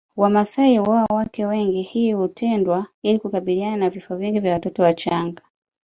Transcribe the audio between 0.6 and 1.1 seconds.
huoa